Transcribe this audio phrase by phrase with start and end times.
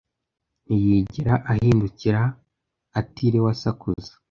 [0.65, 2.21] Ntiyigera ahindukira
[2.99, 4.11] atiriwe asakuza.